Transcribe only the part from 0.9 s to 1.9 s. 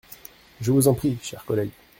prie, cher collègue.